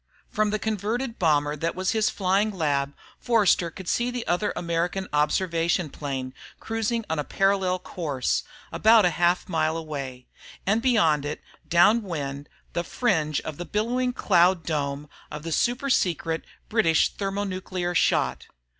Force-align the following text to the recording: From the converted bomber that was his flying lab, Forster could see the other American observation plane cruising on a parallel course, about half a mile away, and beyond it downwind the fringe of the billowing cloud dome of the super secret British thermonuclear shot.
From 0.31 0.49
the 0.49 0.57
converted 0.57 1.19
bomber 1.19 1.55
that 1.55 1.75
was 1.75 1.91
his 1.91 2.09
flying 2.09 2.49
lab, 2.49 2.95
Forster 3.19 3.69
could 3.69 3.87
see 3.87 4.09
the 4.09 4.25
other 4.25 4.51
American 4.55 5.07
observation 5.13 5.91
plane 5.91 6.33
cruising 6.59 7.05
on 7.07 7.19
a 7.19 7.23
parallel 7.23 7.77
course, 7.77 8.41
about 8.71 9.05
half 9.05 9.47
a 9.47 9.51
mile 9.51 9.77
away, 9.77 10.25
and 10.65 10.81
beyond 10.81 11.23
it 11.23 11.39
downwind 11.69 12.49
the 12.73 12.83
fringe 12.83 13.41
of 13.41 13.57
the 13.57 13.63
billowing 13.65 14.11
cloud 14.13 14.65
dome 14.65 15.07
of 15.29 15.43
the 15.43 15.51
super 15.51 15.91
secret 15.91 16.45
British 16.67 17.13
thermonuclear 17.13 17.93
shot. 17.93 18.47